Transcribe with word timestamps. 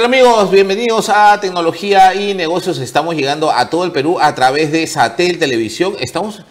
tal 0.00 0.06
amigos? 0.06 0.50
Bienvenidos 0.50 1.10
a 1.10 1.38
Tecnología 1.40 2.14
y 2.14 2.32
Negocios. 2.32 2.78
Estamos 2.78 3.14
llegando 3.14 3.52
a 3.52 3.68
todo 3.68 3.84
el 3.84 3.92
Perú 3.92 4.18
a 4.18 4.34
través 4.34 4.72
de 4.72 4.86
Satel 4.86 5.38
Televisión. 5.38 5.92
Estamos 6.00 6.42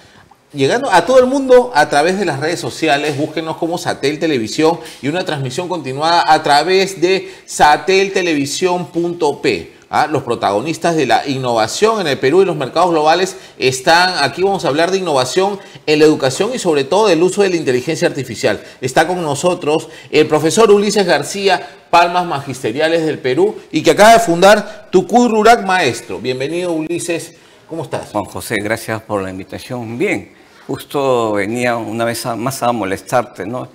llegando 0.54 0.92
a 0.92 1.04
todo 1.04 1.18
el 1.18 1.26
mundo 1.26 1.72
a 1.74 1.90
través 1.90 2.20
de 2.20 2.26
las 2.26 2.40
redes 2.40 2.60
sociales. 2.60 3.18
Búsquenos 3.18 3.58
como 3.58 3.80
Satel 3.80 4.20
Televisión 4.20 4.80
y 5.02 5.08
una 5.08 5.26
transmisión 5.26 5.68
continuada 5.68 6.32
a 6.32 6.44
través 6.44 7.02
de 7.02 7.34
sateltelevisión.p. 7.48 9.79
Los 10.12 10.22
protagonistas 10.22 10.96
de 10.96 11.08
la 11.08 11.28
innovación 11.28 12.02
en 12.02 12.08
el 12.08 12.20
Perú 12.20 12.44
y 12.44 12.46
los 12.46 12.56
mercados 12.56 12.92
globales 12.92 13.38
están 13.58 14.24
aquí. 14.24 14.44
Vamos 14.44 14.64
a 14.64 14.68
hablar 14.68 14.92
de 14.92 15.00
innovación 15.00 15.60
en 15.88 15.98
la 15.98 16.06
educación 16.06 16.52
y 16.54 16.60
sobre 16.60 16.84
todo 16.84 17.08
del 17.08 17.24
uso 17.24 17.42
de 17.42 17.50
la 17.50 17.56
inteligencia 17.56 18.08
artificial. 18.08 18.62
Está 18.82 19.08
con 19.08 19.20
nosotros 19.24 19.90
el 20.12 20.28
profesor 20.28 20.70
Ulises 20.70 21.08
García, 21.08 21.68
Palmas 21.90 22.28
Magisteriales 22.28 23.04
del 23.04 23.18
Perú 23.18 23.56
y 23.72 23.82
que 23.82 23.92
acaba 23.92 24.14
de 24.14 24.20
fundar 24.20 24.90
Tucuy 24.92 25.28
Rurak 25.28 25.66
Maestro. 25.66 26.20
Bienvenido 26.20 26.72
Ulises, 26.72 27.34
¿cómo 27.68 27.82
estás? 27.82 28.12
Juan 28.12 28.26
José, 28.26 28.58
gracias 28.64 29.02
por 29.02 29.24
la 29.24 29.32
invitación. 29.32 29.98
Bien, 29.98 30.34
justo 30.68 31.32
venía 31.32 31.78
una 31.78 32.06
vez 32.06 32.28
más 32.38 32.62
a 32.62 32.72
molestarte, 32.72 33.48
¿no? 33.48 33.68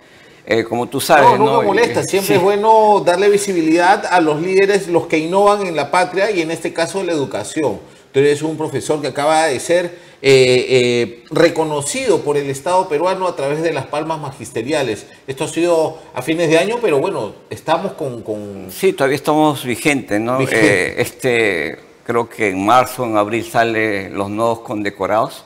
Eh, 0.46 0.64
como 0.64 0.86
tú 0.88 1.00
sabes. 1.00 1.38
No, 1.38 1.46
no, 1.46 1.60
me 1.60 1.66
molesta. 1.66 2.02
Siempre 2.02 2.36
es 2.36 2.42
bueno 2.42 3.02
darle 3.04 3.28
visibilidad 3.28 4.04
a 4.10 4.20
los 4.20 4.40
líderes, 4.40 4.88
los 4.88 5.06
que 5.06 5.18
innovan 5.18 5.66
en 5.66 5.74
la 5.74 5.90
patria 5.90 6.30
y 6.30 6.42
en 6.42 6.50
este 6.50 6.72
caso 6.72 7.02
la 7.02 7.12
educación. 7.12 7.80
Tú 8.12 8.20
eres 8.20 8.42
un 8.42 8.56
profesor 8.56 9.00
que 9.00 9.08
acaba 9.08 9.46
de 9.46 9.58
ser 9.58 9.98
eh, 10.22 10.66
eh, 10.68 11.24
reconocido 11.30 12.20
por 12.20 12.36
el 12.36 12.48
Estado 12.48 12.88
peruano 12.88 13.26
a 13.26 13.36
través 13.36 13.62
de 13.62 13.72
las 13.72 13.86
palmas 13.86 14.20
magisteriales. 14.20 15.06
Esto 15.26 15.44
ha 15.44 15.48
sido 15.48 15.98
a 16.14 16.22
fines 16.22 16.48
de 16.48 16.58
año, 16.58 16.76
pero 16.80 16.98
bueno, 16.98 17.34
estamos 17.50 17.92
con... 17.92 18.68
Sí, 18.70 18.92
todavía 18.92 19.16
estamos 19.16 19.64
vigentes, 19.64 20.20
¿no? 20.20 20.40
este, 20.40 21.78
creo 22.04 22.28
que 22.28 22.50
en 22.50 22.64
marzo, 22.64 23.04
en 23.04 23.16
abril 23.16 23.44
sale 23.44 24.10
los 24.10 24.30
nuevos 24.30 24.60
condecorados. 24.60 25.44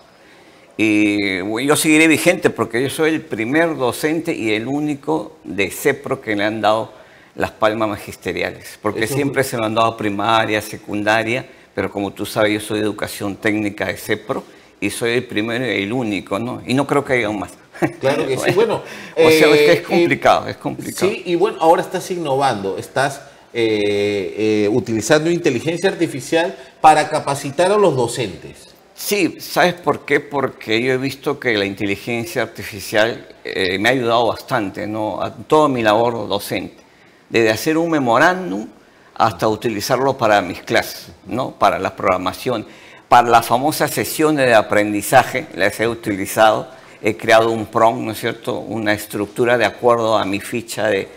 Y 0.81 1.39
yo 1.67 1.75
seguiré 1.75 2.07
vigente 2.07 2.51
porque 2.51 2.81
yo 2.81 2.89
soy 2.89 3.11
el 3.11 3.21
primer 3.21 3.77
docente 3.77 4.33
y 4.33 4.53
el 4.53 4.69
único 4.69 5.37
de 5.43 5.73
CEPRO 5.73 6.21
que 6.21 6.37
le 6.37 6.45
han 6.45 6.61
dado 6.61 6.93
las 7.35 7.51
palmas 7.51 7.89
magisteriales, 7.89 8.79
porque 8.81 9.09
siempre 9.09 9.43
se 9.43 9.57
lo 9.57 9.65
han 9.65 9.75
dado 9.75 9.97
primaria, 9.97 10.63
secundaria, 10.63 11.45
pero 11.75 11.91
como 11.91 12.13
tú 12.13 12.25
sabes, 12.25 12.53
yo 12.53 12.61
soy 12.61 12.79
de 12.79 12.85
educación 12.85 13.35
técnica 13.35 13.87
de 13.87 13.97
CEPRO 13.97 14.45
y 14.81 14.91
soy 14.91 15.15
el 15.15 15.25
primero 15.25 15.67
y 15.67 15.83
el 15.83 15.93
único, 15.93 16.39
¿no? 16.39 16.63
Y 16.65 16.75
no 16.75 16.87
creo 16.87 17.05
que 17.05 17.15
haya 17.15 17.31
más. 17.31 17.51
Claro 18.01 18.27
que 18.27 18.39
sí, 18.39 18.51
bueno. 18.55 18.83
o 19.17 19.31
sea, 19.31 19.49
es 19.51 19.57
que 19.57 19.73
es 19.73 19.79
eh, 19.81 19.83
complicado, 19.83 20.47
es 20.47 20.57
complicado. 20.57 21.11
Sí, 21.11 21.23
y 21.27 21.35
bueno, 21.35 21.59
ahora 21.61 21.83
estás 21.83 22.09
innovando, 22.13 22.79
estás 22.79 23.21
eh, 23.53 24.65
eh, 24.65 24.69
utilizando 24.71 25.29
inteligencia 25.29 25.91
artificial 25.91 26.57
para 26.81 27.09
capacitar 27.09 27.73
a 27.73 27.79
los 27.79 27.97
docentes. 27.97 28.68
Sí, 28.99 29.37
¿sabes 29.41 29.75
por 29.75 30.05
qué? 30.05 30.19
Porque 30.19 30.83
yo 30.83 30.93
he 30.93 30.97
visto 30.97 31.39
que 31.39 31.57
la 31.57 31.65
inteligencia 31.65 32.43
artificial 32.43 33.29
eh, 33.45 33.79
me 33.79 33.89
ha 33.89 33.93
ayudado 33.93 34.27
bastante, 34.27 34.89
¿no? 34.89 35.23
A 35.23 35.33
toda 35.33 35.69
mi 35.69 35.83
labor 35.83 36.29
docente. 36.29 36.83
Desde 37.31 37.49
hacer 37.51 37.79
un 37.79 37.91
memorándum 37.91 38.67
hasta 39.15 39.47
utilizarlo 39.47 40.19
para 40.19 40.43
mis 40.43 40.63
clases, 40.63 41.13
¿no? 41.27 41.53
Para 41.53 41.79
la 41.79 41.95
programación, 41.95 42.67
para 43.09 43.29
las 43.29 43.47
famosas 43.47 43.93
sesiones 43.93 44.47
de 44.47 44.55
aprendizaje, 44.55 45.47
las 45.55 45.79
he 45.79 45.87
utilizado. 45.87 46.69
He 47.01 47.17
creado 47.17 47.53
un 47.53 47.67
PROM, 47.67 48.05
¿no 48.05 48.11
es 48.11 48.19
cierto? 48.19 48.59
Una 48.59 48.93
estructura 48.95 49.57
de 49.57 49.65
acuerdo 49.65 50.19
a 50.19 50.25
mi 50.25 50.41
ficha 50.41 50.89
de, 50.89 51.09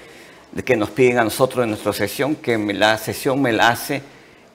que 0.64 0.76
nos 0.76 0.92
piden 0.92 1.18
a 1.18 1.24
nosotros 1.24 1.64
en 1.64 1.72
nuestra 1.72 1.94
sesión, 1.94 2.36
que 2.36 2.60
la 2.60 3.00
sesión 3.00 3.42
me 3.42 3.52
la 3.52 3.70
hace 3.70 4.04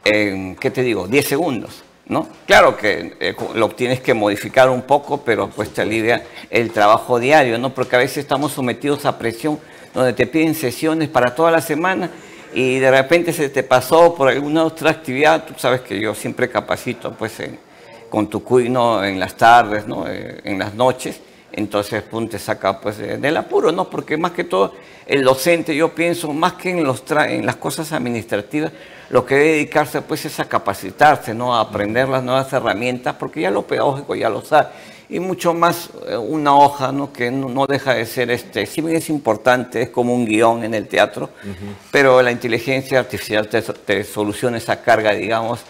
en, 0.04 0.54
¿qué 0.54 0.70
te 0.70 0.82
digo?, 0.82 1.08
10 1.08 1.26
segundos. 1.26 1.85
¿No? 2.08 2.28
Claro 2.46 2.76
que 2.76 3.16
eh, 3.20 3.34
lo 3.54 3.68
tienes 3.70 4.00
que 4.00 4.14
modificar 4.14 4.70
un 4.70 4.82
poco, 4.82 5.22
pero 5.22 5.48
pues 5.48 5.70
te 5.70 5.82
alivia 5.82 6.24
el 6.50 6.70
trabajo 6.70 7.18
diario, 7.18 7.58
¿no? 7.58 7.74
Porque 7.74 7.96
a 7.96 7.98
veces 7.98 8.18
estamos 8.18 8.52
sometidos 8.52 9.04
a 9.04 9.18
presión 9.18 9.58
donde 9.92 10.12
te 10.12 10.26
piden 10.26 10.54
sesiones 10.54 11.08
para 11.08 11.34
toda 11.34 11.50
la 11.50 11.60
semana 11.60 12.10
y 12.54 12.78
de 12.78 12.90
repente 12.90 13.32
se 13.32 13.48
te 13.48 13.62
pasó 13.62 14.14
por 14.14 14.28
alguna 14.28 14.64
otra 14.64 14.90
actividad, 14.90 15.44
tú 15.44 15.54
sabes 15.56 15.80
que 15.80 16.00
yo 16.00 16.14
siempre 16.14 16.48
capacito 16.48 17.12
pues 17.12 17.34
con 18.08 18.28
tu 18.28 18.42
cuino 18.42 19.04
en 19.04 19.18
las 19.18 19.36
tardes, 19.36 19.86
¿no? 19.86 20.06
Eh, 20.08 20.40
en 20.44 20.58
las 20.58 20.74
noches, 20.74 21.20
entonces 21.52 22.02
pum, 22.02 22.28
te 22.28 22.38
saca 22.38 22.80
pues 22.80 22.98
del 22.98 23.36
apuro, 23.36 23.72
¿no? 23.72 23.88
Porque 23.88 24.16
más 24.16 24.32
que 24.32 24.44
todo 24.44 24.72
el 25.06 25.22
docente, 25.22 25.74
yo 25.74 25.94
pienso, 25.94 26.32
más 26.32 26.54
que 26.54 26.70
en, 26.70 26.84
los 26.84 27.02
en 27.10 27.46
las 27.46 27.56
cosas 27.56 27.92
administrativas, 27.92 28.72
lo 29.08 29.24
que 29.24 29.36
debe 29.36 29.50
dedicarse 29.52 30.02
pues 30.02 30.24
es 30.24 30.40
a 30.40 30.46
capacitarse, 30.46 31.32
¿no? 31.32 31.54
a 31.54 31.60
aprender 31.60 32.08
las 32.08 32.22
nuevas 32.22 32.52
herramientas, 32.52 33.14
porque 33.14 33.40
ya 33.40 33.50
lo 33.50 33.62
pedagógico 33.62 34.14
ya 34.16 34.28
lo 34.28 34.42
sabe. 34.42 34.68
Y 35.08 35.20
mucho 35.20 35.54
más 35.54 35.90
eh, 36.08 36.16
una 36.16 36.56
hoja 36.56 36.90
¿no? 36.90 37.12
que 37.12 37.30
no, 37.30 37.66
deja 37.66 37.94
de 37.94 38.04
ser, 38.06 38.32
este, 38.32 38.66
si 38.66 38.80
bien 38.80 38.96
es 38.96 39.08
importante, 39.08 39.82
es 39.82 39.90
como 39.90 40.12
un 40.12 40.26
guion 40.26 40.64
en 40.64 40.74
el 40.74 40.88
teatro, 40.88 41.30
pero 41.92 42.20
la 42.20 42.32
inteligencia 42.32 42.98
artificial 42.98 43.48
te 43.48 44.02
soluciona 44.02 44.56
esa 44.56 44.82
carga, 44.82 45.12
digamos, 45.12 45.60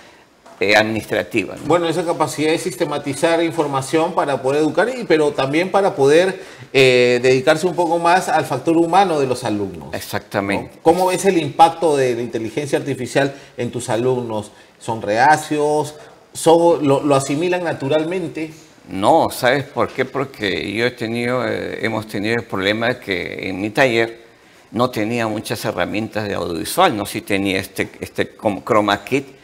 eh, 0.59 0.75
administrativa. 0.75 1.55
Bueno, 1.67 1.87
esa 1.87 2.03
capacidad 2.03 2.51
de 2.51 2.59
sistematizar 2.59 3.43
información 3.43 4.15
para 4.15 4.41
poder 4.41 4.63
educar, 4.63 4.89
pero 5.07 5.33
también 5.33 5.71
para 5.71 5.95
poder 5.95 6.41
eh, 6.73 7.21
dedicarse 7.23 7.67
un 7.67 7.75
poco 7.75 7.99
más 7.99 8.31
al 8.31 8.47
factor 8.47 8.77
humano 8.79 9.21
de 9.21 9.27
los 9.27 9.45
alumnos. 9.45 9.93
Exactamente. 9.93 10.79
¿Cómo 10.83 11.09
ves 11.09 11.27
el 11.27 11.37
impacto 11.37 11.95
de 11.97 12.15
la 12.15 12.23
inteligencia 12.23 12.79
artificial 12.79 13.35
en 13.59 13.71
tus 13.71 13.91
alumnos? 13.91 14.51
¿Son 14.79 15.03
reacios? 15.03 15.95
Son, 16.33 16.87
lo, 16.87 17.15
asimilan 17.15 17.63
naturalmente? 17.63 18.51
No, 18.89 19.29
¿sabes 19.31 19.65
por 19.65 19.89
qué? 19.89 20.07
Porque 20.07 20.73
yo 20.73 20.87
he 20.87 20.91
tenido, 20.93 21.47
eh, 21.47 21.85
hemos 21.85 22.07
tenido 22.07 22.37
el 22.37 22.45
problema 22.45 22.89
de 22.89 22.99
que 22.99 23.49
en 23.51 23.61
mi 23.61 23.69
taller 23.69 24.25
no 24.71 24.89
tenía 24.89 25.27
muchas 25.27 25.63
herramientas 25.67 26.27
de 26.27 26.35
audiovisual, 26.35 26.97
no 26.97 27.05
si 27.05 27.21
tenía 27.21 27.61
este, 27.61 27.91
este 28.01 28.37
chroma 28.65 29.05
kit, 29.05 29.36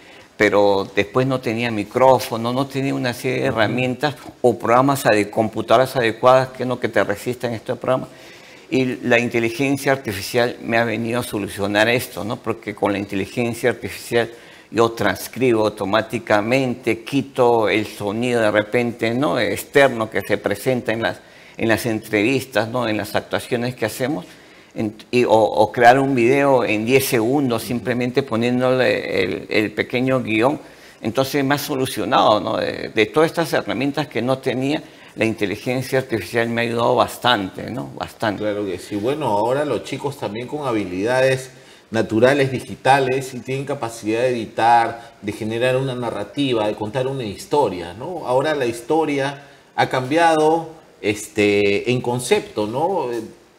pero 0.43 0.91
después 0.97 1.25
no 1.25 1.41
tenía 1.41 1.71
micrófono, 1.71 2.53
no 2.53 2.67
tenía 2.67 2.97
una 2.97 3.15
serie 3.15 3.43
de 3.43 3.47
herramientas 3.47 4.17
o 4.41 4.59
programas 4.59 5.05
de 5.05 5.31
computadoras 5.31 5.95
adecuadas 5.95 6.49
que 6.49 6.67
no 6.67 6.81
que 6.81 6.89
te 6.89 7.05
resistan 7.05 7.55
estos 7.55 7.79
programas. 7.79 8.09
Y 8.69 8.97
la 9.07 9.21
inteligencia 9.21 9.93
artificial 9.93 10.57
me 10.61 10.79
ha 10.79 10.85
venido 10.85 11.21
a 11.21 11.23
solucionar 11.23 11.89
esto, 11.89 12.25
¿no? 12.25 12.39
Porque 12.39 12.75
con 12.75 12.91
la 12.91 12.99
inteligencia 12.99 13.71
artificial 13.71 14.33
yo 14.69 14.91
transcribo 14.91 15.65
automáticamente, 15.65 17.05
quito 17.05 17.69
el 17.69 17.87
sonido 17.87 18.41
de 18.41 18.51
repente, 18.51 19.15
¿no? 19.15 19.39
Externo 19.39 20.11
que 20.11 20.23
se 20.23 20.39
presenta 20.39 20.93
en 20.93 21.03
las, 21.03 21.21
en 21.57 21.69
las 21.69 21.87
entrevistas, 21.87 22.69
¿no? 22.69 22.89
En 22.89 22.97
las 22.97 23.15
actuaciones 23.15 23.77
que 23.77 23.87
hacemos 23.87 24.27
o, 25.27 25.73
crear 25.73 25.99
un 25.99 26.15
video 26.15 26.65
en 26.65 26.85
10 26.85 27.05
segundos 27.05 27.63
simplemente 27.63 28.23
poniéndole 28.23 29.49
el, 29.49 29.73
pequeño 29.73 30.23
guion. 30.23 30.61
Entonces 31.01 31.45
me 31.45 31.57
ha 31.57 31.59
solucionado, 31.59 32.41
¿no? 32.41 32.57
de, 32.57 33.11
todas 33.13 33.31
estas 33.31 33.53
herramientas 33.53 34.07
que 34.07 34.23
no 34.23 34.39
tenía, 34.39 34.83
la 35.17 35.25
inteligencia 35.25 35.99
artificial 35.99 36.49
me 36.49 36.63
ha 36.63 36.65
ayudado 36.65 36.97
bastante, 36.97 37.71
¿no? 37.71 37.91
Bastante. 37.97 38.43
Claro 38.43 38.65
que 38.65 38.79
sí. 38.79 38.97
Bueno, 38.97 39.27
ahora 39.27 39.65
los 39.65 39.85
chicos 39.85 40.17
también 40.17 40.47
con 40.47 40.67
habilidades 40.67 41.51
naturales, 41.91 42.51
digitales, 42.51 43.35
y 43.35 43.41
tienen 43.41 43.67
capacidad 43.67 44.23
de 44.23 44.31
editar, 44.31 45.13
de 45.21 45.33
generar 45.33 45.77
una 45.77 45.95
narrativa, 45.95 46.67
de 46.67 46.75
contar 46.75 47.07
una 47.07 47.25
historia, 47.25 47.93
¿no? 47.93 48.27
Ahora 48.27 48.55
la 48.55 48.65
historia 48.65 49.43
ha 49.77 49.89
cambiado 49.91 50.71
este, 51.03 51.91
en 51.91 52.01
concepto, 52.01 52.67
¿no? 52.67 53.09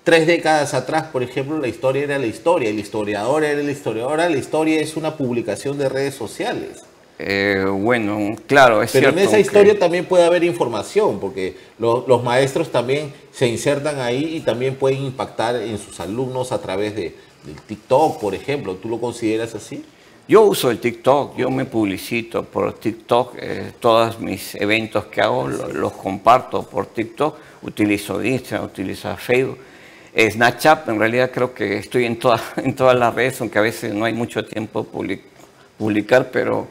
Tres 0.03 0.27
décadas 0.27 0.73
atrás, 0.73 1.03
por 1.13 1.23
ejemplo, 1.23 1.57
la 1.59 1.69
historia 1.69 2.03
era 2.03 2.19
la 2.19 2.25
historia, 2.25 2.69
el 2.69 2.77
historiador 2.77 3.45
era 3.45 3.61
el 3.61 3.69
historiador, 3.69 4.11
ahora 4.11 4.29
la 4.29 4.37
historia 4.37 4.81
es 4.81 4.97
una 4.97 5.15
publicación 5.15 5.77
de 5.77 5.87
redes 5.87 6.13
sociales. 6.13 6.83
Eh, 7.19 7.65
bueno, 7.69 8.35
claro, 8.45 8.83
es 8.83 8.91
Pero 8.91 9.09
en 9.09 9.19
esa 9.19 9.39
historia 9.39 9.79
también 9.79 10.03
puede 10.03 10.25
haber 10.25 10.43
información, 10.43 11.21
porque 11.21 11.55
los 11.79 12.21
maestros 12.21 12.69
también 12.69 13.13
se 13.31 13.47
insertan 13.47 14.01
ahí 14.01 14.35
y 14.35 14.39
también 14.41 14.75
pueden 14.75 15.05
impactar 15.05 15.55
en 15.55 15.77
sus 15.77 16.01
alumnos 16.01 16.51
a 16.51 16.59
través 16.61 16.97
de, 16.97 17.15
del 17.45 17.61
TikTok, 17.65 18.19
por 18.19 18.35
ejemplo. 18.35 18.75
¿Tú 18.75 18.89
lo 18.89 18.99
consideras 18.99 19.55
así? 19.55 19.85
Yo 20.27 20.41
uso 20.41 20.69
el 20.69 20.79
TikTok, 20.79 21.37
yo 21.37 21.49
me 21.49 21.63
publicito 21.63 22.43
por 22.43 22.73
TikTok, 22.73 23.35
eh, 23.39 23.71
todos 23.79 24.19
mis 24.19 24.55
eventos 24.55 25.05
que 25.05 25.21
hago 25.21 25.47
los, 25.47 25.73
los 25.73 25.93
comparto 25.93 26.63
por 26.63 26.87
TikTok, 26.87 27.37
utilizo 27.61 28.21
Instagram, 28.21 28.65
utilizo 28.65 29.15
Facebook 29.15 29.59
Snapchat, 30.15 30.87
en 30.89 30.99
realidad 30.99 31.31
creo 31.33 31.53
que 31.53 31.77
estoy 31.77 32.05
en, 32.05 32.19
en 32.57 32.75
todas 32.75 32.97
las 32.97 33.13
redes, 33.13 33.41
aunque 33.41 33.59
a 33.59 33.61
veces 33.63 33.93
no 33.93 34.05
hay 34.05 34.13
mucho 34.13 34.45
tiempo 34.45 34.85
publicar, 35.77 36.29
pero 36.31 36.67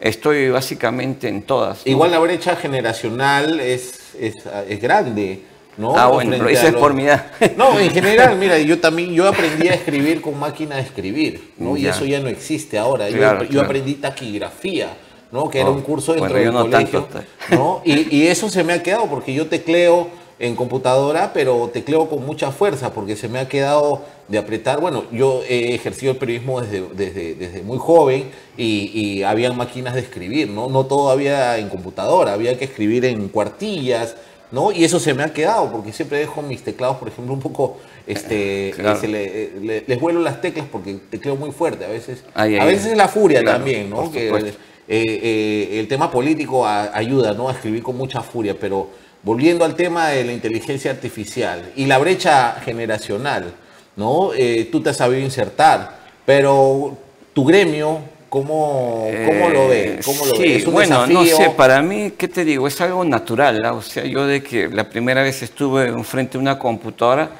estoy 0.00 0.50
básicamente 0.50 1.28
en 1.28 1.42
todas. 1.42 1.86
Igual 1.86 2.10
la 2.10 2.18
brecha 2.18 2.56
generacional 2.56 3.60
es, 3.60 4.14
es, 4.18 4.36
grande. 4.80 5.42
¿no? 5.78 5.96
Ah, 5.96 6.08
bueno, 6.08 6.32
pero 6.32 6.48
eso 6.50 6.66
es 6.66 6.74
por 6.74 6.92
mi 6.92 7.04
edad. 7.04 7.26
No, 7.56 7.78
en 7.78 7.90
general, 7.90 8.36
mira, 8.36 8.58
yo 8.58 8.78
también, 8.78 9.14
yo 9.14 9.26
aprendí 9.26 9.68
a 9.68 9.74
escribir 9.74 10.20
con 10.20 10.38
máquina 10.38 10.76
de 10.76 10.82
escribir, 10.82 11.52
¿no? 11.56 11.76
Y 11.78 11.86
eso 11.86 12.04
ya 12.04 12.20
no 12.20 12.28
existe 12.28 12.76
ahora. 12.78 13.08
Yo- 13.08 13.16
Claro, 13.16 13.42
yo, 13.44 13.48
claro. 13.48 13.66
aprendí 13.66 13.94
taquigrafía, 13.94 14.88
¿no? 15.30 15.48
Que 15.48 15.60
era 15.60 15.70
Oh, 15.70 15.72
un 15.72 15.80
curso 15.80 16.12
dentro 16.12 16.30
bueno, 16.30 16.44
del 16.44 16.52
no 16.52 16.68
tanto, 16.68 17.08
colegio, 17.08 17.30
¿no? 17.52 17.80
Y, 17.86 18.14
y 18.14 18.26
eso 18.26 18.50
se 18.50 18.62
me 18.64 18.74
ha 18.74 18.82
quedado 18.82 19.06
porque 19.06 19.32
yo 19.32 19.46
tecleo 19.46 20.08
en 20.38 20.56
computadora, 20.56 21.32
pero 21.32 21.70
tecleo 21.72 22.08
con 22.08 22.24
mucha 22.26 22.50
fuerza 22.50 22.92
porque 22.92 23.16
se 23.16 23.28
me 23.28 23.38
ha 23.38 23.48
quedado 23.48 24.02
de 24.28 24.38
apretar. 24.38 24.80
Bueno, 24.80 25.04
yo 25.12 25.42
he 25.48 25.74
ejercido 25.74 26.12
el 26.12 26.18
periodismo 26.18 26.60
desde, 26.60 26.82
desde, 26.94 27.34
desde 27.34 27.62
muy 27.62 27.78
joven 27.78 28.30
y, 28.56 28.90
y 28.92 29.22
había 29.22 29.52
máquinas 29.52 29.94
de 29.94 30.00
escribir, 30.00 30.48
¿no? 30.48 30.68
No 30.68 30.86
todo 30.86 31.10
había 31.10 31.58
en 31.58 31.68
computadora, 31.68 32.32
había 32.32 32.58
que 32.58 32.64
escribir 32.64 33.04
en 33.04 33.28
cuartillas, 33.28 34.16
¿no? 34.50 34.72
Y 34.72 34.84
eso 34.84 34.98
se 35.00 35.14
me 35.14 35.22
ha 35.22 35.32
quedado 35.32 35.70
porque 35.70 35.92
siempre 35.92 36.18
dejo 36.18 36.42
mis 36.42 36.62
teclados, 36.62 36.96
por 36.96 37.08
ejemplo, 37.08 37.32
un 37.34 37.40
poco, 37.40 37.76
este, 38.06 38.72
Claro. 38.74 39.00
se 39.00 39.08
le- 39.08 39.50
le- 39.60 39.84
les 39.86 40.00
vuelo 40.00 40.20
las 40.20 40.40
teclas 40.40 40.66
porque 40.70 40.94
tecleo 41.10 41.36
muy 41.36 41.52
fuerte. 41.52 41.84
A 41.84 41.88
veces, 41.88 42.24
Ay, 42.34 42.56
a 42.56 42.62
ay, 42.64 42.68
veces 42.74 42.92
es 42.92 42.96
la 42.96 43.08
furia 43.08 43.40
claro, 43.42 43.58
también, 43.58 43.88
¿no? 43.90 44.10
Que, 44.10 44.28
eh, 44.28 44.52
eh, 44.88 45.78
el 45.80 45.88
tema 45.88 46.10
político 46.10 46.66
a- 46.66 46.94
ayuda 46.96 47.32
¿no? 47.34 47.48
a 47.48 47.52
escribir 47.52 47.82
con 47.82 47.96
mucha 47.96 48.20
furia, 48.20 48.56
pero 48.58 48.88
volviendo 49.22 49.64
al 49.64 49.74
tema 49.74 50.08
de 50.08 50.24
la 50.24 50.32
inteligencia 50.32 50.90
artificial 50.90 51.72
y 51.76 51.86
la 51.86 51.98
brecha 51.98 52.56
generacional, 52.64 53.52
¿no? 53.96 54.32
Eh, 54.34 54.68
tú 54.70 54.80
te 54.80 54.90
has 54.90 54.96
sabido 54.96 55.20
insertar, 55.20 55.98
pero 56.26 56.96
tu 57.32 57.44
gremio, 57.44 58.00
¿cómo, 58.28 59.08
cómo 59.26 59.48
lo 59.48 59.68
ve? 59.68 60.00
¿Cómo 60.04 60.26
lo 60.26 60.34
sí? 60.34 60.54
¿Es 60.54 60.66
un 60.66 60.74
bueno, 60.74 61.06
no 61.06 61.22
desafío? 61.22 61.50
sé, 61.50 61.54
para 61.56 61.82
mí, 61.82 62.12
¿qué 62.16 62.28
te 62.28 62.44
digo? 62.44 62.66
Es 62.66 62.80
algo 62.80 63.04
natural, 63.04 63.64
¿ah? 63.64 63.74
o 63.74 63.82
sea, 63.82 64.04
yo 64.04 64.26
de 64.26 64.42
que 64.42 64.68
la 64.68 64.88
primera 64.88 65.22
vez 65.22 65.42
estuve 65.42 65.86
enfrente 65.86 66.32
de 66.32 66.38
una 66.38 66.58
computadora, 66.58 67.30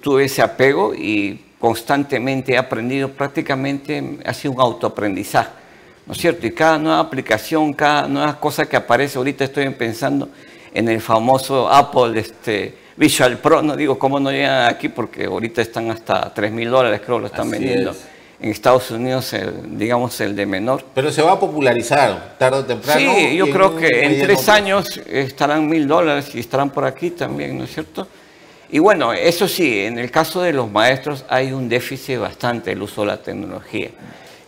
tuve 0.00 0.24
ese 0.24 0.42
apego 0.42 0.94
y 0.94 1.40
constantemente 1.58 2.52
he 2.52 2.58
aprendido, 2.58 3.10
prácticamente 3.10 4.18
ha 4.24 4.34
sido 4.34 4.54
un 4.54 4.60
autoaprendizaje, 4.60 5.50
¿no 6.06 6.12
es 6.12 6.18
cierto? 6.18 6.46
Y 6.46 6.52
cada 6.52 6.78
nueva 6.78 7.00
aplicación, 7.00 7.72
cada 7.72 8.08
nueva 8.08 8.38
cosa 8.38 8.66
que 8.66 8.76
aparece, 8.76 9.18
ahorita 9.18 9.44
estoy 9.44 9.68
pensando 9.70 10.28
en 10.74 10.88
el 10.88 11.00
famoso 11.00 11.68
Apple 11.70 12.18
este, 12.18 12.74
Visual 12.96 13.38
Pro, 13.38 13.62
no 13.62 13.76
digo 13.76 13.98
cómo 13.98 14.20
no 14.20 14.30
llegan 14.30 14.68
aquí 14.68 14.88
porque 14.88 15.24
ahorita 15.24 15.62
están 15.62 15.90
hasta 15.90 16.34
3 16.34 16.52
mil 16.52 16.68
dólares, 16.68 17.00
creo, 17.04 17.20
lo 17.20 17.26
están 17.26 17.42
Así 17.42 17.50
vendiendo. 17.52 17.92
es. 17.92 18.04
En 18.40 18.50
Estados 18.50 18.90
Unidos, 18.90 19.32
el, 19.32 19.78
digamos, 19.78 20.20
el 20.20 20.36
de 20.36 20.44
menor. 20.44 20.84
Pero 20.94 21.10
se 21.10 21.22
va 21.22 21.32
a 21.32 21.40
popularizar 21.40 22.36
tarde 22.36 22.58
o 22.58 22.64
temprano. 22.64 23.00
Sí, 23.00 23.36
yo 23.36 23.48
creo 23.48 23.76
que 23.76 24.04
en 24.04 24.20
tres 24.20 24.48
años 24.48 25.00
estarán 25.08 25.66
mil 25.68 25.86
dólares 25.86 26.34
y 26.34 26.40
estarán 26.40 26.70
por 26.70 26.84
aquí 26.84 27.10
también, 27.10 27.56
¿no 27.56 27.64
es 27.64 27.72
cierto? 27.72 28.06
Y 28.70 28.80
bueno, 28.80 29.12
eso 29.12 29.46
sí, 29.46 29.84
en 29.84 29.98
el 29.98 30.10
caso 30.10 30.42
de 30.42 30.52
los 30.52 30.70
maestros 30.70 31.24
hay 31.28 31.52
un 31.52 31.68
déficit 31.68 32.18
bastante 32.18 32.70
del 32.70 32.82
uso 32.82 33.02
de 33.02 33.06
la 33.06 33.16
tecnología. 33.18 33.90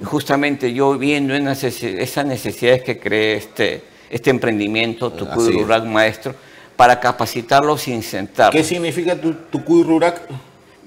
Y 0.01 0.05
justamente 0.05 0.73
yo 0.75 0.99
viendo 0.99 1.35
esas 1.35 2.27
necesidades 2.27 2.83
que 2.83 2.99
cree 2.99 3.37
este, 3.37 3.83
este 4.11 4.31
emprendimiento, 4.31 5.07
Así 5.07 5.17
Tucuy 5.17 5.49
es. 5.49 5.63
Rural 5.63 5.87
Maestro, 5.87 6.35
para 6.77 7.01
capacitarlos 7.01 7.89
y 7.89 7.93
incentarlos. 7.93 8.55
¿Qué 8.55 8.67
significa 8.67 9.19
tu, 9.21 9.33
tu 9.33 9.65
Cuy 9.65 9.83
Rurak? 9.83 10.21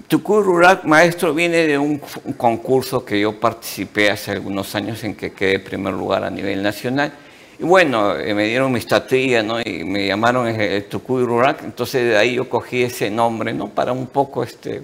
Tucuy 0.08 0.44
Rural 0.44 0.82
Maestro 0.86 1.34
viene 1.34 1.68
de 1.68 1.78
un, 1.78 2.02
concurso 2.38 3.04
que 3.04 3.20
yo 3.20 3.40
participé 3.40 4.10
hace 4.10 4.32
algunos 4.32 4.74
años 4.76 5.04
en 5.04 5.16
que 5.16 5.32
quedé 5.32 5.56
en 5.56 5.64
primer 5.64 5.94
lugar 5.94 6.24
a 6.24 6.30
nivel 6.30 6.64
nacional. 6.64 7.12
Y 7.60 7.64
bueno, 7.64 8.16
eh, 8.16 8.34
me 8.34 8.46
dieron 8.48 8.72
mi 8.72 8.80
estatuilla, 8.80 9.44
¿no? 9.44 9.60
Y 9.60 9.84
me 9.84 10.08
llamaron 10.08 10.48
el, 10.48 10.86
Rural. 11.08 11.58
Entonces 11.64 12.06
de 12.06 12.18
ahí 12.18 12.36
yo 12.36 12.48
cogí 12.48 12.84
ese 12.84 13.10
nombre, 13.10 13.54
¿no? 13.54 13.68
Para 13.68 13.92
un 13.92 14.08
poco, 14.08 14.44
este, 14.44 14.84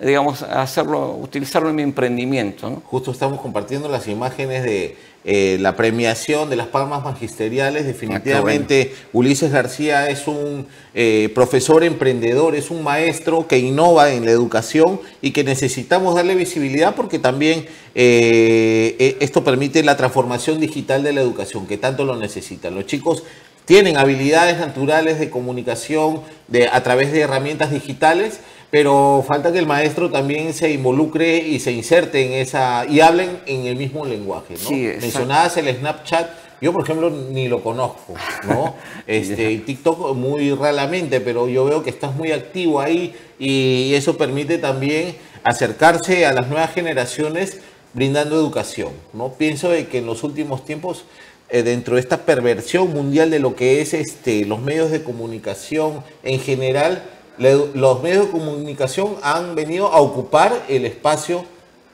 digamos, 0.00 0.42
hacerlo, 0.42 1.16
utilizarlo 1.20 1.68
en 1.68 1.74
mi 1.74 1.82
emprendimiento, 1.82 2.70
¿no? 2.70 2.82
Justo 2.84 3.10
estamos 3.10 3.40
compartiendo 3.40 3.88
las 3.88 4.06
imágenes 4.06 4.62
de 4.62 4.96
eh, 5.28 5.58
la 5.60 5.74
premiación 5.74 6.48
de 6.48 6.56
las 6.56 6.68
palmas 6.68 7.04
magisteriales. 7.04 7.84
Definitivamente 7.84 8.94
Ulises 9.12 9.50
García 9.50 10.08
es 10.08 10.28
un 10.28 10.66
eh, 10.94 11.30
profesor 11.34 11.84
emprendedor, 11.84 12.54
es 12.54 12.70
un 12.70 12.82
maestro 12.84 13.48
que 13.48 13.58
innova 13.58 14.12
en 14.12 14.24
la 14.24 14.30
educación 14.30 15.00
y 15.20 15.32
que 15.32 15.42
necesitamos 15.44 16.14
darle 16.14 16.36
visibilidad 16.36 16.94
porque 16.94 17.18
también 17.18 17.66
eh, 17.94 18.96
eh, 18.98 19.16
esto 19.20 19.42
permite 19.42 19.82
la 19.82 19.96
transformación 19.96 20.60
digital 20.60 21.02
de 21.02 21.12
la 21.12 21.22
educación 21.22 21.66
que 21.66 21.76
tanto 21.76 22.04
lo 22.04 22.16
necesitan. 22.16 22.74
Los 22.74 22.86
chicos 22.86 23.24
tienen 23.66 23.96
habilidades 23.96 24.58
naturales 24.58 25.18
de 25.18 25.28
comunicación 25.28 26.20
de, 26.46 26.68
a 26.68 26.82
través 26.82 27.12
de 27.12 27.20
herramientas 27.20 27.72
digitales, 27.72 28.40
pero 28.76 29.24
falta 29.26 29.50
que 29.50 29.58
el 29.58 29.64
maestro 29.64 30.10
también 30.10 30.52
se 30.52 30.70
involucre 30.70 31.38
y 31.38 31.60
se 31.60 31.72
inserte 31.72 32.26
en 32.26 32.34
esa 32.34 32.84
y 32.86 33.00
hablen 33.00 33.40
en 33.46 33.64
el 33.64 33.74
mismo 33.74 34.04
lenguaje. 34.04 34.52
¿no? 34.52 34.68
Sí. 34.68 34.90
Mencionabas 35.00 35.56
el 35.56 35.74
Snapchat, 35.74 36.28
yo 36.60 36.74
por 36.74 36.82
ejemplo 36.82 37.08
ni 37.08 37.48
lo 37.48 37.62
conozco, 37.62 38.12
¿no? 38.46 38.74
Este, 39.06 39.50
y 39.50 39.58
TikTok 39.60 40.14
muy 40.14 40.52
raramente, 40.52 41.22
pero 41.22 41.48
yo 41.48 41.64
veo 41.64 41.82
que 41.82 41.88
estás 41.88 42.14
muy 42.16 42.32
activo 42.32 42.78
ahí 42.78 43.14
y 43.38 43.94
eso 43.94 44.18
permite 44.18 44.58
también 44.58 45.16
acercarse 45.42 46.26
a 46.26 46.34
las 46.34 46.46
nuevas 46.48 46.74
generaciones 46.74 47.60
brindando 47.94 48.36
educación, 48.36 48.90
¿no? 49.14 49.32
Pienso 49.32 49.70
de 49.70 49.86
que 49.86 50.00
en 50.00 50.06
los 50.06 50.22
últimos 50.22 50.66
tiempos 50.66 51.06
eh, 51.48 51.62
dentro 51.62 51.94
de 51.94 52.02
esta 52.02 52.26
perversión 52.26 52.92
mundial 52.92 53.30
de 53.30 53.38
lo 53.38 53.56
que 53.56 53.80
es 53.80 53.94
este, 53.94 54.44
los 54.44 54.60
medios 54.60 54.90
de 54.90 55.02
comunicación 55.02 56.02
en 56.24 56.40
general, 56.40 57.04
los 57.38 58.02
medios 58.02 58.26
de 58.26 58.30
comunicación 58.32 59.16
han 59.22 59.54
venido 59.54 59.88
a 59.88 60.00
ocupar 60.00 60.64
el 60.68 60.84
espacio 60.84 61.44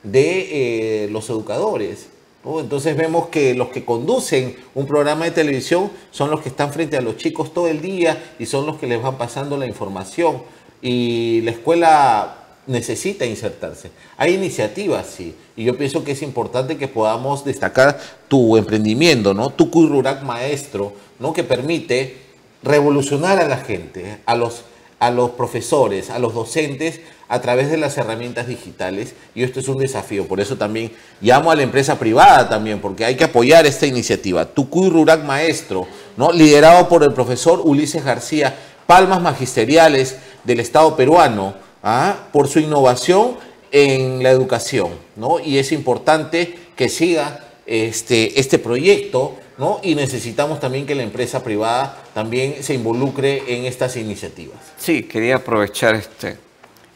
de 0.03 1.03
eh, 1.05 1.07
los 1.09 1.29
educadores. 1.29 2.07
Entonces 2.45 2.97
vemos 2.97 3.27
que 3.29 3.53
los 3.53 3.69
que 3.69 3.85
conducen 3.85 4.55
un 4.75 4.85
programa 4.85 5.25
de 5.25 5.31
televisión 5.31 5.89
son 6.11 6.29
los 6.29 6.41
que 6.41 6.49
están 6.49 6.73
frente 6.73 6.97
a 6.97 7.01
los 7.01 7.15
chicos 7.15 7.53
todo 7.53 7.67
el 7.67 7.81
día 7.81 8.35
y 8.37 8.45
son 8.45 8.65
los 8.65 8.77
que 8.77 8.87
les 8.87 9.01
van 9.01 9.17
pasando 9.17 9.55
la 9.57 9.65
información. 9.65 10.43
Y 10.81 11.39
la 11.41 11.51
escuela 11.51 12.43
necesita 12.67 13.25
insertarse. 13.25 13.91
Hay 14.17 14.33
iniciativas, 14.33 15.07
sí, 15.07 15.35
y 15.55 15.63
yo 15.63 15.77
pienso 15.77 16.03
que 16.03 16.11
es 16.11 16.21
importante 16.21 16.77
que 16.77 16.87
podamos 16.87 17.45
destacar 17.45 17.99
tu 18.27 18.57
emprendimiento, 18.57 19.33
¿no? 19.33 19.49
Tu 19.49 19.69
Rurak 19.87 20.23
Maestro, 20.23 20.93
¿no? 21.19 21.31
Que 21.33 21.43
permite 21.43 22.17
revolucionar 22.61 23.39
a 23.39 23.47
la 23.47 23.57
gente, 23.57 24.19
a 24.25 24.35
los, 24.35 24.63
a 25.05 25.11
los 25.11 25.31
profesores, 25.31 26.09
a 26.09 26.19
los 26.19 26.33
docentes 26.33 27.01
a 27.27 27.41
través 27.41 27.69
de 27.69 27.77
las 27.77 27.97
herramientas 27.97 28.47
digitales 28.47 29.15
y 29.35 29.43
esto 29.43 29.59
es 29.59 29.67
un 29.67 29.77
desafío, 29.77 30.27
por 30.27 30.39
eso 30.39 30.55
también 30.55 30.91
llamo 31.19 31.51
a 31.51 31.55
la 31.55 31.63
empresa 31.63 31.97
privada 31.97 32.47
también, 32.47 32.79
porque 32.79 33.05
hay 33.05 33.15
que 33.15 33.23
apoyar 33.23 33.65
esta 33.65 33.85
iniciativa. 33.85 34.45
Tucuy 34.45 34.89
Rurak 34.89 35.23
Maestro, 35.23 35.87
¿no? 36.15 36.31
liderado 36.31 36.87
por 36.87 37.03
el 37.03 37.11
profesor 37.13 37.61
Ulises 37.63 38.05
García, 38.05 38.55
palmas 38.85 39.21
magisteriales 39.21 40.17
del 40.43 40.59
Estado 40.59 40.95
peruano, 40.95 41.55
¿ah? 41.81 42.15
por 42.31 42.47
su 42.47 42.59
innovación 42.59 43.35
en 43.71 44.21
la 44.21 44.29
educación, 44.29 44.89
¿no? 45.15 45.39
Y 45.39 45.57
es 45.57 45.71
importante 45.71 46.55
que 46.75 46.89
siga 46.89 47.43
este, 47.65 48.39
este 48.39 48.59
proyecto, 48.59 49.35
¿no? 49.57 49.79
Y 49.83 49.95
necesitamos 49.95 50.59
también 50.59 50.85
que 50.85 50.95
la 50.95 51.03
empresa 51.03 51.43
privada 51.43 51.97
también 52.13 52.63
se 52.63 52.73
involucre 52.73 53.43
en 53.47 53.65
estas 53.65 53.95
iniciativas. 53.97 54.57
Sí, 54.77 55.03
quería 55.03 55.37
aprovechar 55.37 55.95
este 55.95 56.37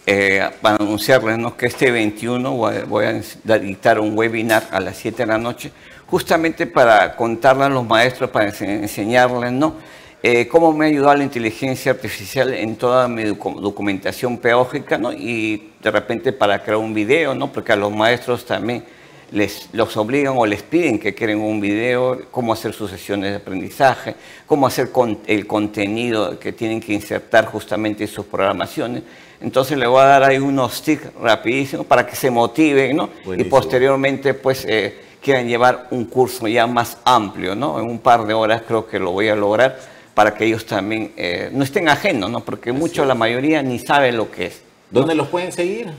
eh, 0.05 0.41
para 0.61 0.77
anunciarles 0.77 1.37
¿no? 1.37 1.57
que 1.57 1.65
este 1.65 1.91
21 1.91 2.51
voy 2.51 3.05
a, 3.05 3.57
dictar 3.59 3.99
un 3.99 4.17
webinar 4.17 4.67
a 4.71 4.79
las 4.79 4.95
7 4.97 5.23
de 5.23 5.25
la 5.27 5.37
noche, 5.37 5.71
justamente 6.07 6.65
para 6.65 7.13
contarle 7.15 7.65
a 7.65 7.69
los 7.69 7.85
maestros, 7.85 8.29
para 8.29 8.47
ense- 8.49 8.67
enseñarles 8.67 9.51
¿no? 9.51 9.75
Eh, 10.23 10.47
cómo 10.47 10.73
me 10.73 10.85
ha 10.85 10.87
ayudado 10.87 11.15
la 11.15 11.23
inteligencia 11.23 11.91
artificial 11.91 12.53
en 12.53 12.75
toda 12.77 13.07
mi 13.07 13.23
docu- 13.23 13.59
documentación 13.59 14.37
pedagógica 14.37 14.97
¿no? 14.97 15.11
y 15.13 15.73
de 15.81 15.91
repente 15.91 16.31
para 16.33 16.63
crear 16.63 16.77
un 16.77 16.93
video, 16.93 17.35
¿no? 17.35 17.51
porque 17.51 17.73
a 17.73 17.75
los 17.75 17.91
maestros 17.93 18.45
también 18.45 18.83
les, 19.31 19.69
los 19.73 19.95
obligan 19.97 20.33
o 20.37 20.45
les 20.45 20.63
piden 20.63 20.99
que 20.99 21.13
creen 21.13 21.39
un 21.39 21.59
video, 21.59 22.19
cómo 22.31 22.53
hacer 22.53 22.73
sus 22.73 22.89
sesiones 22.91 23.31
de 23.31 23.37
aprendizaje, 23.37 24.15
cómo 24.45 24.67
hacer 24.67 24.91
con- 24.91 25.19
el 25.27 25.45
contenido 25.45 26.39
que 26.39 26.53
tienen 26.53 26.79
que 26.79 26.93
insertar 26.93 27.45
justamente 27.45 28.03
en 28.03 28.09
sus 28.09 28.25
programaciones. 28.25 29.03
Entonces 29.41 29.77
le 29.77 29.85
voy 29.85 30.01
a 30.01 30.05
dar 30.05 30.23
ahí 30.23 30.37
unos 30.39 30.81
tips 30.81 31.13
rapidísimos 31.21 31.85
para 31.85 32.05
que 32.07 32.15
se 32.15 32.31
motiven, 32.31 32.95
¿no? 32.97 33.09
Y 33.41 33.43
posteriormente, 33.49 34.33
pues, 34.33 34.65
eh, 34.67 34.97
quieran 35.21 35.47
llevar 35.47 35.87
un 35.91 36.05
curso 36.05 36.47
ya 36.47 36.65
más 36.67 36.97
amplio, 37.03 37.53
¿no? 37.53 37.79
En 37.79 37.85
un 37.89 37.99
par 37.99 38.25
de 38.25 38.33
horas 38.33 38.63
creo 38.67 38.87
que 38.87 38.97
lo 38.97 39.11
voy 39.11 39.27
a 39.29 39.35
lograr 39.35 39.77
para 40.15 40.33
que 40.33 40.45
ellos 40.45 40.65
también 40.65 41.11
eh, 41.17 41.49
no 41.51 41.63
estén 41.63 41.89
ajenos, 41.89 42.31
¿no? 42.31 42.39
Porque 42.39 42.71
mucho, 42.71 43.05
la 43.05 43.13
mayoría 43.13 43.61
ni 43.61 43.77
sabe 43.77 44.11
lo 44.11 44.31
que 44.31 44.47
es. 44.47 44.61
¿Dónde 44.89 45.13
los 45.13 45.27
pueden 45.27 45.51
seguir? 45.51 45.91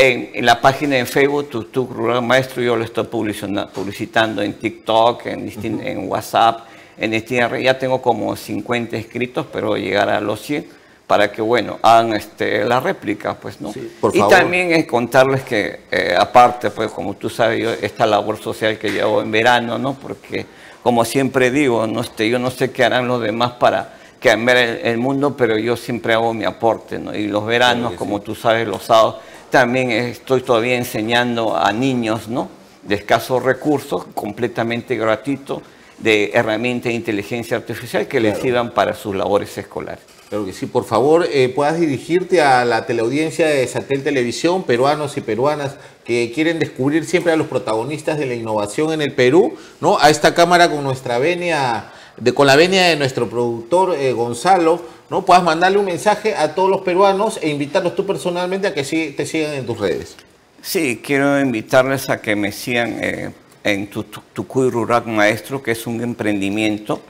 En, 0.00 0.30
en 0.32 0.46
la 0.46 0.60
página 0.60 0.94
de 0.94 1.06
Facebook, 1.06 1.50
tu, 1.50 1.64
tu 1.64 1.84
Rural 1.88 2.22
Maestro, 2.22 2.62
yo 2.62 2.76
lo 2.76 2.84
estoy 2.84 3.02
publicitando, 3.02 4.42
en 4.42 4.52
TikTok, 4.54 5.26
en, 5.26 5.44
distin- 5.50 5.84
en 5.84 6.08
WhatsApp, 6.08 6.60
en 6.96 7.10
distintas. 7.10 7.60
Ya 7.60 7.76
tengo 7.76 8.00
como 8.00 8.36
50 8.36 8.96
escritos, 8.96 9.46
pero 9.52 9.76
llegar 9.76 10.08
a 10.08 10.20
los 10.20 10.40
100 10.40 10.68
para 11.08 11.32
que, 11.32 11.42
bueno, 11.42 11.80
hagan 11.82 12.12
este, 12.12 12.64
la 12.64 12.78
réplica, 12.78 13.34
pues, 13.34 13.60
¿no? 13.60 13.72
Sí, 13.72 13.90
por 14.00 14.14
y 14.14 14.20
favor. 14.20 14.36
también 14.36 14.70
es 14.70 14.86
contarles 14.86 15.42
que, 15.42 15.80
eh, 15.90 16.14
aparte, 16.16 16.70
pues, 16.70 16.92
como 16.92 17.14
tú 17.14 17.28
sabes, 17.28 17.60
yo, 17.60 17.72
esta 17.72 18.06
labor 18.06 18.38
social 18.38 18.78
que 18.78 18.92
llevo 18.92 19.20
en 19.20 19.32
verano, 19.32 19.78
¿no? 19.78 19.94
Porque, 19.94 20.46
como 20.80 21.04
siempre 21.04 21.50
digo, 21.50 21.88
no 21.88 22.02
este, 22.02 22.28
yo 22.28 22.38
no 22.38 22.52
sé 22.52 22.70
qué 22.70 22.84
harán 22.84 23.08
los 23.08 23.20
demás 23.20 23.54
para 23.58 23.94
cambiar 24.20 24.58
el, 24.58 24.78
el 24.84 24.98
mundo, 24.98 25.36
pero 25.36 25.58
yo 25.58 25.76
siempre 25.76 26.14
hago 26.14 26.32
mi 26.34 26.44
aporte, 26.44 27.00
¿no? 27.00 27.12
Y 27.16 27.26
los 27.26 27.44
veranos, 27.44 27.94
como 27.94 28.20
tú 28.20 28.36
sabes, 28.36 28.68
los 28.68 28.84
sábados, 28.84 29.16
también 29.50 29.90
estoy 29.90 30.42
todavía 30.42 30.76
enseñando 30.76 31.56
a 31.56 31.72
niños, 31.72 32.28
¿no? 32.28 32.48
De 32.82 32.94
escasos 32.94 33.42
recursos, 33.42 34.04
completamente 34.14 34.96
gratuito, 34.96 35.62
de 35.98 36.30
herramientas 36.34 36.90
de 36.90 36.94
inteligencia 36.94 37.56
artificial 37.56 38.06
que 38.06 38.20
les 38.20 38.38
sirvan 38.38 38.72
para 38.72 38.94
sus 38.94 39.14
labores 39.14 39.56
escolares. 39.58 40.00
Claro 40.28 40.44
que 40.44 40.52
sí, 40.52 40.66
por 40.66 40.84
favor, 40.84 41.26
eh, 41.32 41.48
puedas 41.48 41.80
dirigirte 41.80 42.42
a 42.42 42.64
la 42.66 42.84
teleaudiencia 42.84 43.46
de 43.46 43.66
Satel 43.66 44.02
Televisión, 44.04 44.62
peruanos 44.62 45.16
y 45.16 45.22
peruanas 45.22 45.76
que 46.04 46.30
quieren 46.34 46.58
descubrir 46.58 47.06
siempre 47.06 47.32
a 47.32 47.36
los 47.36 47.46
protagonistas 47.46 48.18
de 48.18 48.26
la 48.26 48.34
innovación 48.34 48.92
en 48.92 49.00
el 49.00 49.14
Perú, 49.14 49.54
¿no? 49.80 49.98
A 49.98 50.10
esta 50.10 50.34
cámara 50.34 50.70
con 50.70 50.84
nuestra 50.84 51.18
venia, 51.18 51.92
de, 52.18 52.34
con 52.34 52.46
la 52.46 52.56
venia 52.56 52.88
de 52.88 52.96
nuestro 52.96 53.30
productor 53.30 53.94
eh, 53.94 54.12
Gonzalo, 54.12 54.82
¿no? 55.10 55.24
Puedas 55.24 55.42
mandarle 55.42 55.78
un 55.78 55.84
mensaje 55.86 56.34
a 56.34 56.54
todos 56.54 56.70
los 56.70 56.80
peruanos 56.82 57.38
e 57.42 57.48
invitarlos 57.48 57.94
tú 57.94 58.04
personalmente 58.06 58.66
a 58.66 58.74
que 58.74 58.82
te 59.16 59.26
sigan 59.26 59.54
en 59.54 59.66
tus 59.66 59.78
redes. 59.78 60.16
Sí, 60.60 61.00
quiero 61.04 61.40
invitarles 61.40 62.10
a 62.10 62.20
que 62.20 62.34
me 62.36 62.52
sigan 62.52 62.98
eh, 63.02 63.30
en 63.64 63.88
Tu- 63.88 64.04
Tu- 64.04 64.20
Tucuy 64.32 64.70
Rural 64.70 65.06
Maestro, 65.06 65.62
que 65.62 65.70
es 65.72 65.86
un 65.86 66.00
emprendimiento 66.02 67.00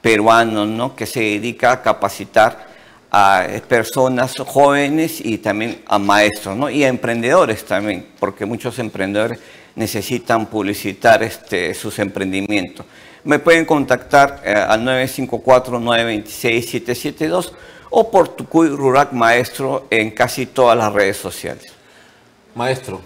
peruano, 0.00 0.66
¿no? 0.66 0.94
Que 0.94 1.06
se 1.06 1.20
dedica 1.20 1.72
a 1.72 1.82
capacitar 1.82 2.68
a 3.10 3.46
eh, 3.48 3.60
personas 3.66 4.34
jóvenes 4.36 5.20
y 5.24 5.38
también 5.38 5.80
a 5.86 5.98
maestros, 5.98 6.56
¿no? 6.56 6.68
Y 6.70 6.84
a 6.84 6.88
emprendedores 6.88 7.64
también, 7.64 8.06
porque 8.20 8.44
muchos 8.44 8.78
emprendedores 8.78 9.38
necesitan 9.74 10.46
publicitar 10.46 11.22
este, 11.22 11.72
sus 11.74 11.98
emprendimientos. 11.98 12.84
Me 13.28 13.38
pueden 13.38 13.64
contactar 13.66 14.40
eh, 14.42 14.54
al 14.54 14.82
954-926-772 14.84 17.52
o 17.90 18.10
por 18.10 18.28
Tucuy 18.28 18.70
Rural 18.70 19.10
Maestro 19.12 19.86
en 19.90 20.12
casi 20.12 20.46
todas 20.46 20.78
las 20.78 20.90
redes 20.90 21.18
sociales. 21.18 21.70
Maestro, 22.54 23.02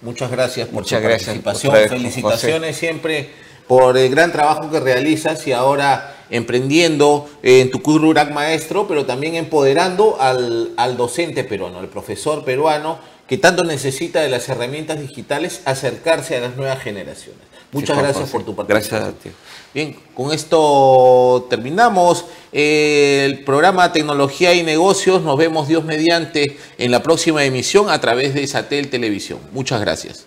muchas 0.00 0.30
gracias 0.30 0.68
por 0.68 0.76
Muchas 0.76 1.02
tu 1.02 1.06
gracias, 1.06 1.38
participación. 1.40 1.90
Felicitaciones 1.90 2.78
siempre 2.78 3.28
por 3.68 3.98
el 3.98 4.08
gran 4.08 4.32
trabajo 4.32 4.70
que 4.70 4.80
realizas 4.80 5.46
y 5.46 5.52
ahora 5.52 6.24
emprendiendo 6.30 7.28
en 7.42 7.70
tu 7.70 7.80
Rurak 7.98 8.32
Maestro, 8.32 8.88
pero 8.88 9.04
también 9.04 9.34
empoderando 9.34 10.16
al, 10.18 10.70
al 10.78 10.96
docente 10.96 11.44
peruano, 11.44 11.80
al 11.80 11.88
profesor 11.88 12.46
peruano 12.46 12.98
que 13.28 13.36
tanto 13.36 13.62
necesita 13.62 14.22
de 14.22 14.30
las 14.30 14.48
herramientas 14.48 14.98
digitales 14.98 15.60
acercarse 15.66 16.34
a 16.34 16.40
las 16.40 16.56
nuevas 16.56 16.80
generaciones. 16.80 17.55
Muchas 17.80 17.98
gracias 17.98 18.30
por 18.30 18.44
tu 18.44 18.54
participación. 18.54 19.00
Gracias 19.00 19.14
a 19.14 19.22
ti. 19.22 19.30
Bien, 19.74 19.96
con 20.14 20.32
esto 20.32 21.46
terminamos 21.50 22.24
eh, 22.52 23.24
el 23.26 23.44
programa 23.44 23.92
Tecnología 23.92 24.54
y 24.54 24.62
Negocios. 24.62 25.22
Nos 25.22 25.36
vemos 25.36 25.68
Dios 25.68 25.84
mediante 25.84 26.56
en 26.78 26.90
la 26.90 27.02
próxima 27.02 27.44
emisión 27.44 27.90
a 27.90 28.00
través 28.00 28.34
de 28.34 28.46
Satel 28.46 28.88
Televisión. 28.88 29.38
Muchas 29.52 29.80
gracias. 29.80 30.26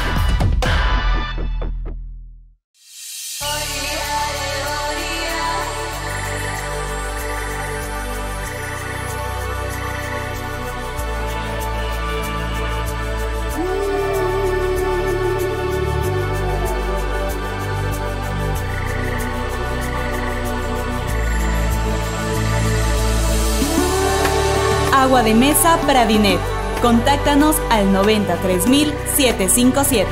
Agua 25.01 25.23
de 25.23 25.33
mesa 25.33 25.79
Pradinet. 25.87 26.39
Contáctanos 26.79 27.55
al 27.71 27.91
93757. 27.91 30.07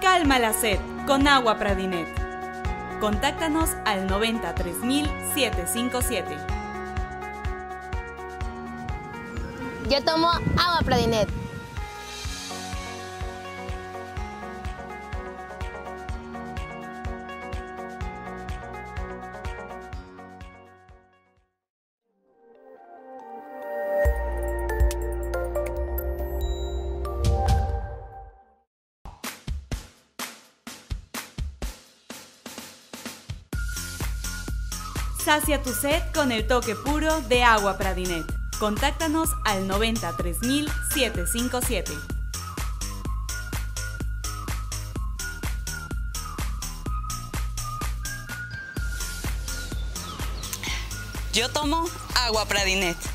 Calma 0.00 0.38
la 0.38 0.54
sed 0.54 0.78
con 1.06 1.28
agua 1.28 1.58
Pradinet. 1.58 2.08
Contáctanos 3.00 3.76
al 3.84 4.06
93757. 4.06 6.59
Yo 9.90 10.00
tomo 10.04 10.30
agua 10.30 10.82
Pradinet. 10.84 11.28
Sacia 35.24 35.60
tu 35.60 35.72
sed 35.72 36.00
con 36.14 36.30
el 36.30 36.46
toque 36.46 36.76
puro 36.76 37.20
de 37.22 37.42
agua 37.42 37.76
Pradinet. 37.76 38.39
Contáctanos 38.60 39.30
al 39.46 39.66
93757. 39.66 41.92
Yo 51.32 51.48
tomo 51.48 51.88
agua 52.14 52.44
Pradinet. 52.44 53.09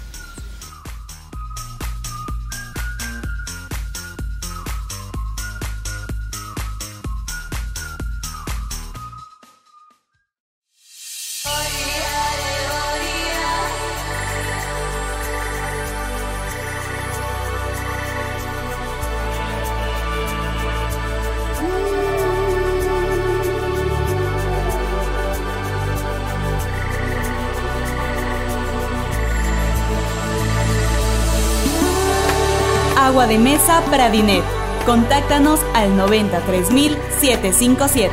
Agua 33.16 33.28
de 33.28 33.38
mesa 33.38 33.82
Pradinet. 33.90 34.44
Contáctanos 34.86 35.62
al 35.74 35.96
93757. 35.96 38.12